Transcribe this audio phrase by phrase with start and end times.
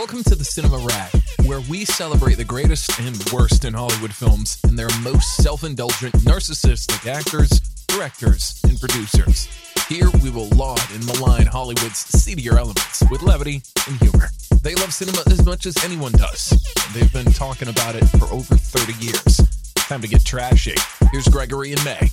[0.00, 1.12] Welcome to the Cinema Rag,
[1.44, 6.14] where we celebrate the greatest and worst in Hollywood films and their most self indulgent,
[6.24, 7.50] narcissistic actors,
[7.86, 9.46] directors, and producers.
[9.90, 14.30] Here we will laud and malign Hollywood's seedier elements with levity and humor.
[14.62, 16.50] They love cinema as much as anyone does.
[16.52, 19.36] and They've been talking about it for over 30 years.
[19.74, 20.76] Time to get trashy.
[21.12, 22.08] Here's Gregory and May.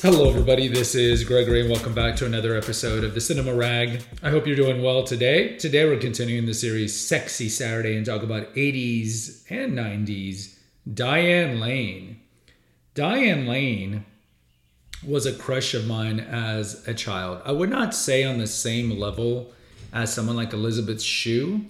[0.00, 0.68] Hello, everybody.
[0.68, 4.00] This is Gregory, and welcome back to another episode of the Cinema Rag.
[4.22, 5.56] I hope you're doing well today.
[5.56, 10.56] Today, we're continuing the series Sexy Saturday and talk about 80s and 90s.
[10.94, 12.20] Diane Lane.
[12.94, 14.04] Diane Lane
[15.04, 17.42] was a crush of mine as a child.
[17.44, 19.52] I would not say on the same level
[19.92, 21.62] as someone like Elizabeth Shue,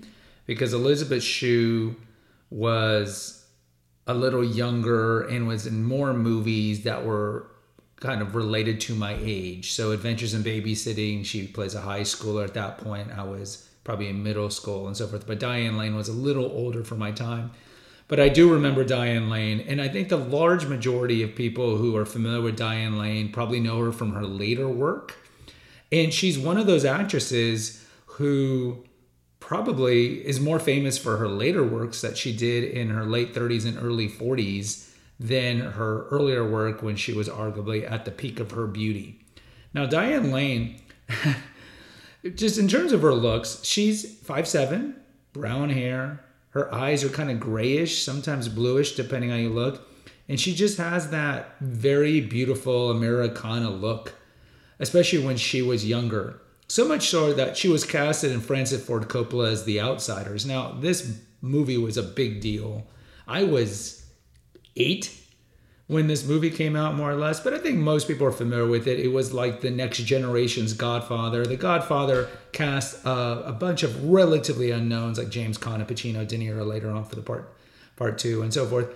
[0.44, 1.96] because Elizabeth Shue
[2.50, 3.46] was
[4.06, 7.46] a little younger and was in more movies that were
[8.00, 9.72] kind of related to my age.
[9.72, 13.10] So Adventures in Babysitting, she plays a high schooler at that point.
[13.16, 15.26] I was probably in middle school and so forth.
[15.26, 17.50] But Diane Lane was a little older for my time.
[18.06, 21.94] But I do remember Diane Lane, and I think the large majority of people who
[21.96, 25.16] are familiar with Diane Lane probably know her from her later work.
[25.92, 28.84] And she's one of those actresses who
[29.40, 33.66] probably is more famous for her later works that she did in her late 30s
[33.66, 34.87] and early 40s
[35.20, 39.20] than her earlier work when she was arguably at the peak of her beauty.
[39.74, 40.80] Now, Diane Lane,
[42.34, 44.94] just in terms of her looks, she's 5'7,
[45.32, 46.24] brown hair.
[46.50, 49.86] Her eyes are kind of grayish, sometimes bluish, depending how you look.
[50.28, 54.14] And she just has that very beautiful Americana look,
[54.78, 56.40] especially when she was younger.
[56.68, 60.44] So much so that she was casted in Francis Ford Coppola's The Outsiders.
[60.44, 62.86] Now, this movie was a big deal.
[63.26, 64.04] I was
[64.78, 65.14] eight
[65.88, 68.66] when this movie came out, more or less, but I think most people are familiar
[68.66, 69.00] with it.
[69.00, 71.46] It was like the next generation's Godfather.
[71.46, 76.66] The Godfather cast uh, a bunch of relatively unknowns like James Caan, Pacino, De Niro
[76.66, 77.54] later on for the part
[77.96, 78.88] part two, and so forth.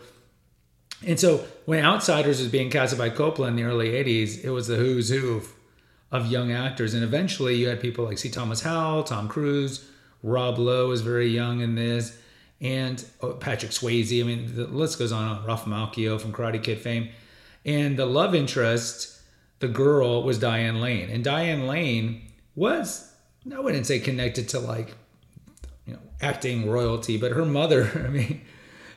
[1.04, 4.68] And so when Outsiders was being casted by Coppola in the early 80s, it was
[4.68, 5.52] the who's who of,
[6.12, 6.94] of young actors.
[6.94, 8.30] And eventually you had people like C.
[8.30, 9.88] Thomas Howell, Tom Cruise,
[10.22, 12.16] Rob Lowe was very young in this
[12.62, 14.18] and oh, Patrick Swayze.
[14.22, 15.44] I mean, the list goes on.
[15.44, 17.10] Ralph Macchio from Karate Kid fame,
[17.66, 19.20] and the love interest,
[19.58, 22.22] the girl, was Diane Lane, and Diane Lane
[22.54, 23.12] was
[23.52, 24.94] I wouldn't say connected to like
[25.84, 27.90] you know acting royalty, but her mother.
[28.06, 28.40] I mean.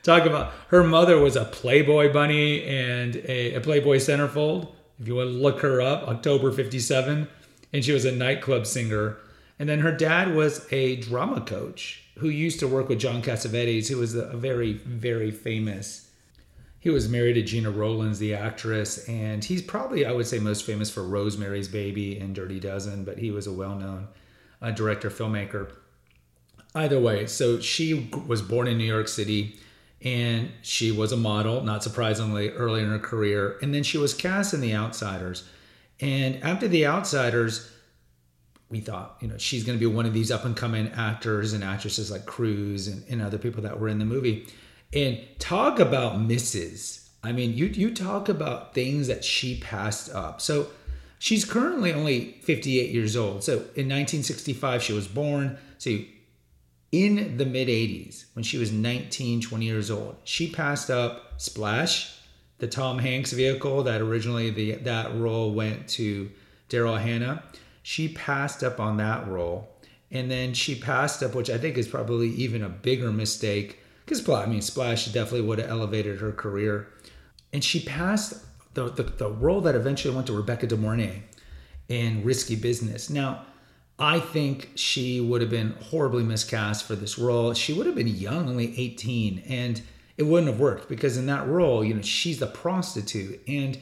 [0.04, 4.72] Talk about her mother was a Playboy bunny and a, a Playboy centerfold.
[5.00, 7.28] If you want to look her up, October 57.
[7.74, 9.18] And she was a nightclub singer.
[9.58, 13.88] And then her dad was a drama coach who used to work with John Cassavetes,
[13.88, 16.10] who was a very, very famous.
[16.80, 20.66] He was married to Gena Rowlands, the actress, and he's probably, I would say, most
[20.66, 24.08] famous for Rosemary's Baby and Dirty Dozen, but he was a well known
[24.62, 25.72] uh, director, filmmaker.
[26.74, 29.58] Either way, so she was born in New York City
[30.02, 33.58] and she was a model, not surprisingly, early in her career.
[33.62, 35.44] And then she was cast in The Outsiders.
[36.00, 37.72] And after The Outsiders,
[38.76, 41.54] we thought, you know, she's going to be one of these up and coming actors
[41.54, 44.46] and actresses like Cruise and, and other people that were in the movie.
[44.92, 47.10] And talk about misses.
[47.24, 50.42] I mean, you you talk about things that she passed up.
[50.42, 50.68] So
[51.20, 53.46] she's currently only 58 years old.
[53.46, 55.58] So in 1965 she was born.
[55.78, 55.98] So
[56.92, 62.20] in the mid 80s when she was 19, 20 years old, she passed up Splash,
[62.58, 66.30] the Tom Hanks vehicle that originally the that role went to
[66.70, 67.42] Daryl Hannah
[67.88, 69.70] she passed up on that role.
[70.10, 74.28] And then she passed up, which I think is probably even a bigger mistake, because
[74.28, 76.88] I mean, Splash definitely would have elevated her career.
[77.54, 78.44] And she passed
[78.74, 81.22] the, the, the role that eventually went to Rebecca De Mornay
[81.88, 83.12] in Risky Business.
[83.12, 83.46] Now,
[84.00, 87.54] I think she would have been horribly miscast for this role.
[87.54, 89.80] She would have been young, only 18, and
[90.18, 93.42] it wouldn't have worked because in that role, you know, she's the prostitute.
[93.48, 93.78] And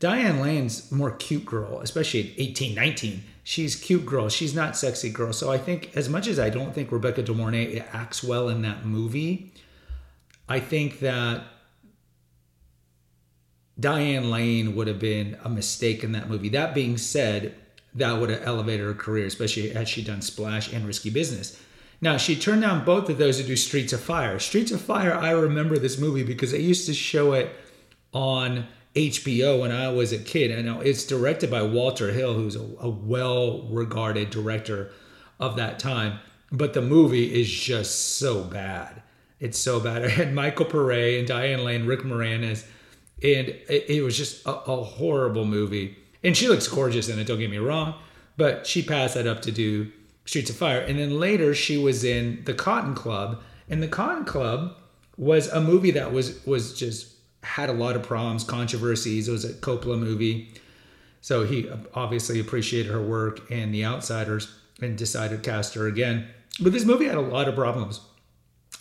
[0.00, 3.22] Diane Lane's more cute girl, especially at 18, 19.
[3.44, 4.30] She's cute girl.
[4.30, 5.32] She's not sexy girl.
[5.32, 8.62] So I think as much as I don't think Rebecca De Mornay acts well in
[8.62, 9.52] that movie,
[10.48, 11.44] I think that
[13.78, 16.48] Diane Lane would have been a mistake in that movie.
[16.48, 17.54] That being said,
[17.94, 21.60] that would have elevated her career, especially had she done Splash and Risky Business.
[22.00, 24.38] Now, she turned down both of those to do Streets of Fire.
[24.38, 27.54] Streets of Fire, I remember this movie because they used to show it
[28.12, 30.50] on HBO when I was a kid.
[30.50, 34.92] And it's directed by Walter Hill, who's a, a well regarded director
[35.38, 36.20] of that time.
[36.52, 39.02] But the movie is just so bad.
[39.38, 40.04] It's so bad.
[40.04, 42.64] I had Michael Paré and Diane Lane, Rick Moranis,
[43.22, 45.96] and it, it was just a, a, horrible movie.
[46.24, 47.94] And she looks gorgeous in it, don't get me wrong.
[48.36, 49.92] But she passed that up to do
[50.24, 50.80] Streets of Fire.
[50.80, 53.42] And then later she was in The Cotton Club.
[53.68, 54.76] And The Cotton Club
[55.16, 59.28] was a movie that was was just had a lot of problems, controversies.
[59.28, 60.52] It was a Coppola movie.
[61.20, 66.28] So he obviously appreciated her work and The Outsiders and decided to cast her again.
[66.60, 68.00] But this movie had a lot of problems.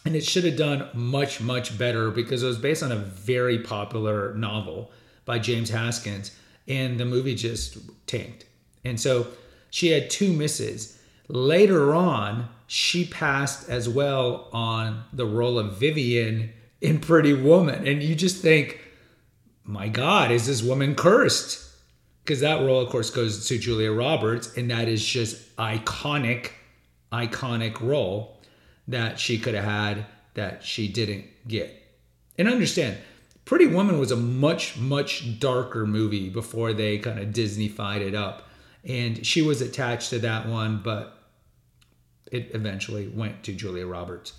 [0.05, 3.59] And it should have done much, much better because it was based on a very
[3.59, 4.91] popular novel
[5.25, 6.31] by James Haskins.
[6.67, 7.77] And the movie just
[8.07, 8.45] tanked.
[8.85, 9.27] And so
[9.69, 10.97] she had two misses.
[11.27, 17.87] Later on, she passed as well on the role of Vivian in Pretty Woman.
[17.87, 18.79] And you just think,
[19.63, 21.65] my God, is this woman cursed?
[22.23, 26.51] Because that role, of course, goes to Julia Roberts, and that is just iconic,
[27.11, 28.39] iconic role
[28.87, 30.05] that she could have had
[30.35, 31.75] that she didn't get.
[32.37, 32.97] And understand,
[33.45, 38.47] Pretty Woman was a much, much darker movie before they kind of Disneyfied it up.
[38.83, 41.17] And she was attached to that one, but
[42.31, 44.33] it eventually went to Julia Roberts.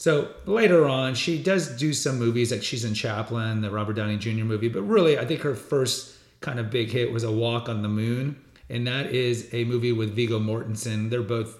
[0.00, 4.16] So later on, she does do some movies, like she's in Chaplin, the Robert Downey
[4.16, 4.46] Jr.
[4.46, 7.82] movie, but really, I think her first kind of big hit was A Walk on
[7.82, 8.40] the Moon.
[8.70, 11.10] And that is a movie with Viggo Mortensen.
[11.10, 11.58] They're both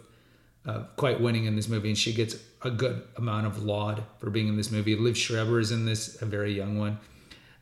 [0.65, 4.31] uh, quite winning in this movie, and she gets a good amount of laud for
[4.31, 4.97] being in this movie.
[4.97, 6.99] Liev Schreiber is in this, a very young one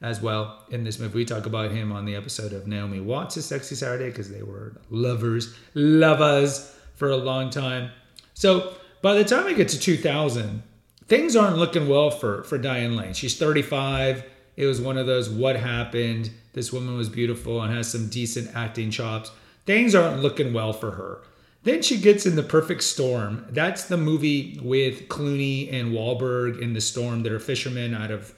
[0.00, 1.18] as well in this movie.
[1.18, 4.76] We talk about him on the episode of Naomi Watts' Sexy Saturday because they were
[4.90, 7.90] lovers, lovers for a long time.
[8.34, 10.62] So by the time we get to 2000,
[11.08, 13.14] things aren't looking well for, for Diane Lane.
[13.14, 14.24] She's 35.
[14.56, 16.30] It was one of those what happened.
[16.52, 19.30] This woman was beautiful and has some decent acting chops.
[19.66, 21.22] Things aren't looking well for her.
[21.64, 23.46] Then she gets in the perfect storm.
[23.50, 27.22] That's the movie with Clooney and Wahlberg in the storm.
[27.22, 28.32] They're fishermen out of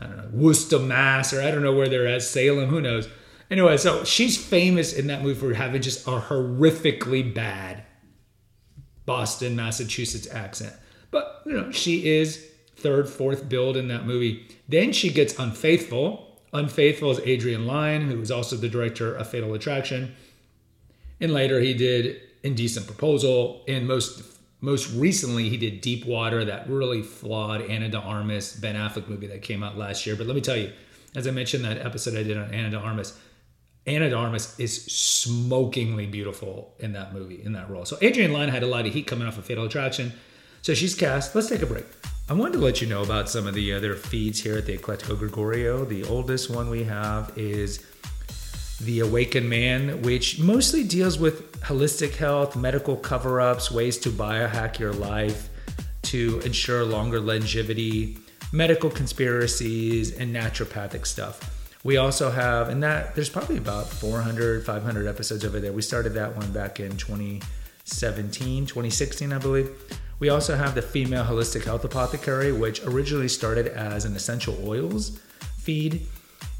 [0.00, 2.68] I don't know Worcester, Mass, or I don't know where they're at, Salem.
[2.68, 3.08] Who knows?
[3.50, 7.84] Anyway, so she's famous in that movie for having just a horrifically bad
[9.04, 10.74] Boston, Massachusetts accent.
[11.52, 14.48] You know, she is third, fourth build in that movie.
[14.70, 16.40] Then she gets unfaithful.
[16.54, 20.14] Unfaithful is Adrian Lyne, who was also the director of Fatal Attraction.
[21.20, 23.64] And later he did Indecent Proposal.
[23.68, 24.22] And most
[24.62, 29.26] most recently he did Deep Water, that really flawed Ana de Armas, Ben Affleck movie
[29.26, 30.16] that came out last year.
[30.16, 30.72] But let me tell you,
[31.14, 33.18] as I mentioned that episode I did on Ana de Armas,
[33.86, 37.84] Ana de Armas is smokingly beautiful in that movie, in that role.
[37.84, 40.14] So Adrian Lyne had a lot of heat coming off of Fatal Attraction.
[40.62, 41.34] So she's cast.
[41.34, 41.84] Let's take a break.
[42.30, 44.78] I wanted to let you know about some of the other feeds here at the
[44.78, 45.84] Eclectico Gregorio.
[45.84, 47.84] The oldest one we have is
[48.80, 54.78] The Awakened Man, which mostly deals with holistic health, medical cover ups, ways to biohack
[54.78, 55.48] your life
[56.02, 58.18] to ensure longer longevity,
[58.52, 61.74] medical conspiracies, and naturopathic stuff.
[61.82, 65.72] We also have, and that there's probably about 400, 500 episodes over there.
[65.72, 66.96] We started that one back in
[67.92, 69.70] 2017, 2016, I believe.
[70.18, 75.20] We also have the Female Holistic Health Apothecary, which originally started as an essential oils
[75.58, 76.06] feed.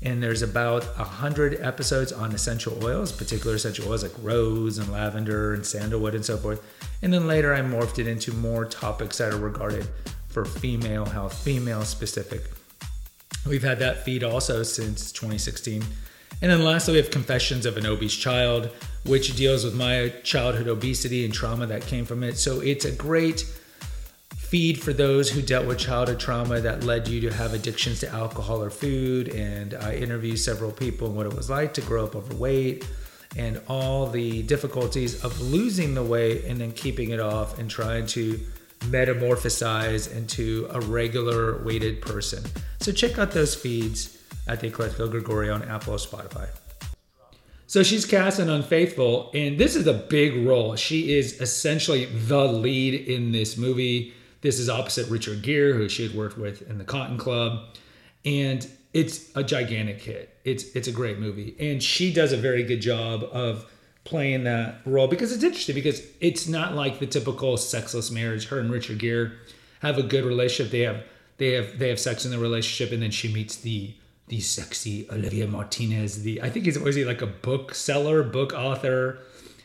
[0.02, 5.54] And there's about 100 episodes on essential oils, particular essential oils like rose and lavender
[5.54, 6.62] and sandalwood and so forth.
[7.02, 9.86] And then later I morphed it into more topics that are regarded
[10.28, 12.42] for female health, female specific.
[13.46, 15.82] We've had that feed also since 2016.
[16.40, 18.70] And then lastly, we have Confessions of an Obese Child,
[19.04, 22.36] which deals with my childhood obesity and trauma that came from it.
[22.36, 23.44] So it's a great
[24.36, 28.08] feed for those who dealt with childhood trauma that led you to have addictions to
[28.10, 29.28] alcohol or food.
[29.28, 32.86] And I interviewed several people and what it was like to grow up overweight
[33.36, 38.06] and all the difficulties of losing the weight and then keeping it off and trying
[38.08, 38.38] to
[38.80, 42.44] metamorphosize into a regular weighted person.
[42.80, 46.48] So check out those feeds at the Eclectico Gregorio on Apple or Spotify.
[47.66, 50.76] So she's cast in Unfaithful, and this is a big role.
[50.76, 54.12] She is essentially the lead in this movie.
[54.42, 57.60] This is opposite Richard Gere, who she had worked with in the Cotton Club,
[58.26, 60.36] and it's a gigantic hit.
[60.44, 63.64] It's it's a great movie, and she does a very good job of
[64.04, 68.48] playing that role because it's interesting because it's not like the typical sexless marriage.
[68.48, 69.32] Her and Richard Gere
[69.80, 70.72] have a good relationship.
[70.72, 71.04] They have
[71.38, 73.94] they have they have sex in the relationship, and then she meets the
[74.32, 76.22] the sexy Olivier Martinez.
[76.22, 79.18] The I think he's was he like a bookseller, book author,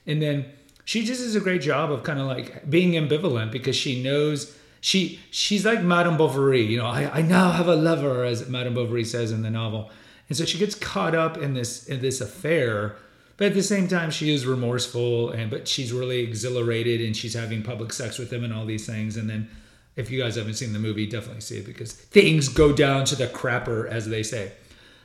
[0.05, 0.45] and then
[0.83, 4.53] she just does a great job of kind of like being ambivalent because she knows
[4.81, 6.63] she she's like Madame Bovary.
[6.63, 9.89] You know, I, I now have a lover, as Madame Bovary says in the novel,
[10.27, 12.97] and so she gets caught up in this in this affair.
[13.37, 17.35] But at the same time, she is remorseful, and but she's really exhilarated, and she's
[17.35, 19.15] having public sex with him, and all these things.
[19.15, 19.47] And then,
[19.95, 23.15] if you guys haven't seen the movie, definitely see it because things go down to
[23.15, 24.51] the crapper, as they say.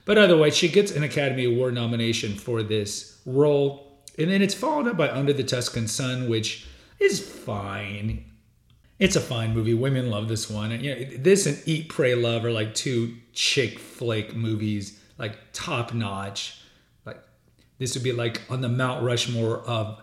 [0.04, 4.88] But otherwise, she gets an Academy Award nomination for this role, and then it's followed
[4.88, 6.66] up by Under the Tuscan Sun, which
[6.98, 8.24] is fine.
[8.98, 9.74] It's a fine movie.
[9.74, 10.70] Women love this one.
[10.70, 15.38] And, you know, this and Eat, Pray, Love are like two chick flick movies, like
[15.52, 16.60] top notch.
[17.04, 17.20] Like
[17.78, 20.00] this would be like on the Mount Rushmore of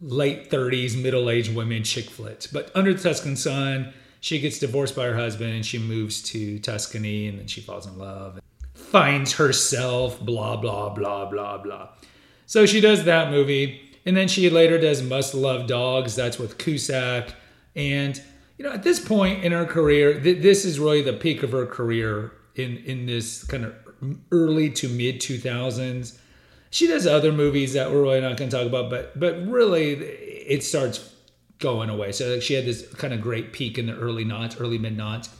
[0.00, 2.46] late 30s, middle aged women chick flicks.
[2.46, 6.58] But Under the Tuscan Sun, she gets divorced by her husband and she moves to
[6.58, 8.40] Tuscany and then she falls in love,
[8.94, 11.88] finds herself, blah, blah, blah, blah, blah.
[12.46, 13.80] So she does that movie.
[14.06, 16.14] And then she later does Must Love Dogs.
[16.14, 17.34] That's with Cusack.
[17.74, 18.22] And
[18.56, 21.50] you know, at this point in her career, th- this is really the peak of
[21.50, 23.74] her career in in this kind of
[24.30, 26.16] early to mid 2000s.
[26.70, 29.94] She does other movies that we're really not going to talk about, but but really
[29.94, 31.12] it starts
[31.58, 32.12] going away.
[32.12, 35.30] So she had this kind of great peak in the early knots, early mid knots.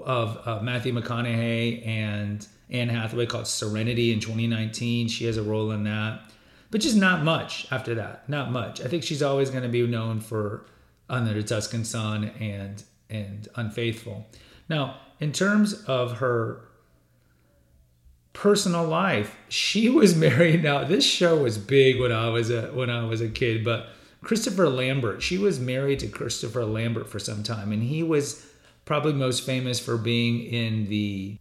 [0.04, 5.70] of uh, matthew mcconaughey and anne hathaway called serenity in 2019 she has a role
[5.70, 6.20] in that
[6.70, 9.86] but just not much after that not much i think she's always going to be
[9.86, 10.66] known for
[11.08, 14.26] under the tuscan sun and and unfaithful
[14.68, 16.60] now in terms of her
[18.34, 20.62] personal life, she was married.
[20.62, 23.88] Now, this show was big when I was a when I was a kid, but
[24.22, 28.46] Christopher Lambert, she was married to Christopher Lambert for some time, and he was
[28.84, 31.38] probably most famous for being in the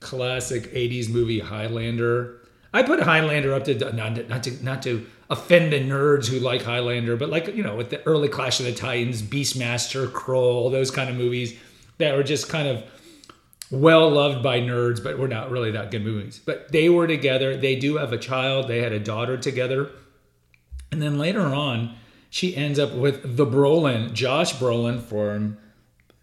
[0.00, 2.40] classic 80s movie Highlander.
[2.72, 6.38] I put Highlander up to not to, not to not to offend the nerds who
[6.38, 10.70] like Highlander, but like you know, with the early Clash of the Titans, Beastmaster, Krull,
[10.70, 11.58] those kind of movies
[11.98, 12.84] that were just kind of
[13.70, 16.40] well loved by nerds, but were not really that good movies.
[16.44, 17.56] But they were together.
[17.56, 18.68] They do have a child.
[18.68, 19.90] They had a daughter together.
[20.92, 21.96] And then later on,
[22.30, 25.58] she ends up with the Brolin, Josh Brolin, from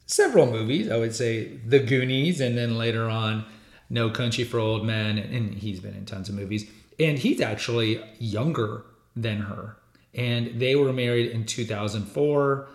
[0.06, 0.90] several movies.
[0.90, 3.46] I would say The Goonies, and then later on,
[3.90, 5.18] No Country for Old Men.
[5.18, 6.70] And he's been in tons of movies.
[7.00, 8.86] And he's actually younger
[9.16, 9.78] than her.
[10.14, 12.68] And they were married in 2004.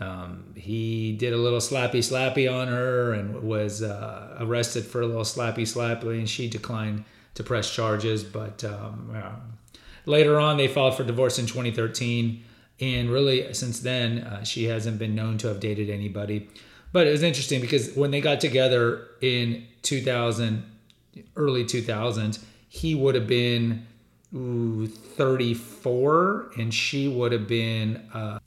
[0.00, 5.06] Um, he did a little slappy slappy on her and was uh, arrested for a
[5.06, 7.04] little slappy slappy, and she declined
[7.34, 8.22] to press charges.
[8.22, 9.16] But um,
[10.04, 12.44] later on, they filed for divorce in 2013,
[12.80, 16.48] and really since then, uh, she hasn't been known to have dated anybody.
[16.92, 20.64] But it was interesting because when they got together in 2000,
[21.36, 23.86] early 2000s, he would have been
[24.34, 28.08] ooh, 34, and she would have been.
[28.12, 28.38] Uh,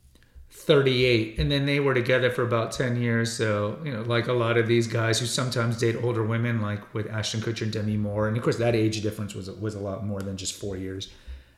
[0.52, 3.32] 38 and then they were together for about 10 years.
[3.32, 6.94] So you know like a lot of these guys who sometimes date older women like
[6.94, 8.28] with ashton kutcher and demi moore.
[8.28, 11.10] And of course that age difference was was a lot more than just four years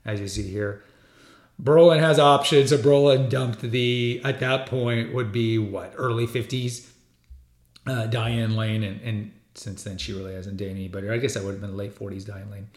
[0.05, 0.83] as you see here
[1.61, 2.69] brolin has options.
[2.69, 6.89] So brolin dumped the at that point would be what early 50s
[7.87, 11.43] uh, diane lane and, and since then she really hasn't dated anybody i guess that
[11.43, 12.69] would have been late 40s diane lane.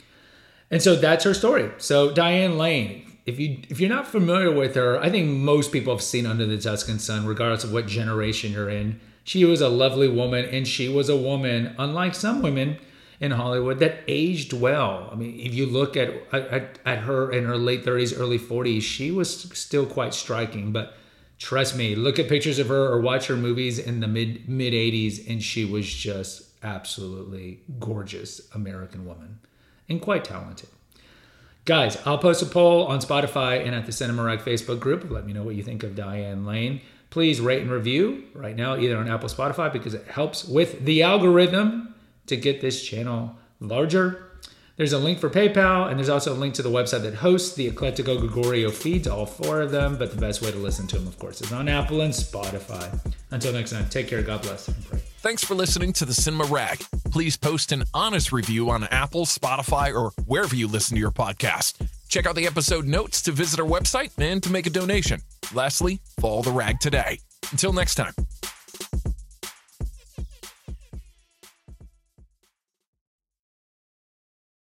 [0.70, 1.70] And so that's her story.
[1.76, 5.94] So diane lane if you if you're not familiar with her, I think most people
[5.94, 9.00] have seen Under the Tuscan Sun, regardless of what generation you're in.
[9.24, 12.78] She was a lovely woman, and she was a woman, unlike some women
[13.20, 15.08] in Hollywood, that aged well.
[15.12, 18.82] I mean, if you look at at, at her in her late 30s, early 40s,
[18.82, 20.72] she was still quite striking.
[20.72, 20.94] But
[21.38, 24.72] trust me, look at pictures of her or watch her movies in the mid mid
[24.72, 29.38] 80s, and she was just absolutely gorgeous American woman
[29.88, 30.68] and quite talented.
[31.64, 35.10] Guys, I'll post a poll on Spotify and at the Cinema Rag Facebook group.
[35.10, 36.82] Let me know what you think of Diane Lane.
[37.08, 41.02] Please rate and review right now, either on Apple Spotify, because it helps with the
[41.02, 41.83] algorithm
[42.26, 44.30] to get this channel larger.
[44.76, 47.54] There's a link for PayPal, and there's also a link to the website that hosts
[47.54, 49.96] the Eclectico Gregorio feeds, all four of them.
[49.96, 52.98] But the best way to listen to them, of course, is on Apple and Spotify.
[53.30, 54.98] Until next time, take care, God bless, and pray.
[55.18, 56.80] Thanks for listening to the Cinema Rag.
[57.12, 61.88] Please post an honest review on Apple, Spotify, or wherever you listen to your podcast.
[62.08, 65.20] Check out the episode notes to visit our website and to make a donation.
[65.54, 67.20] Lastly, follow the rag today.
[67.52, 68.12] Until next time.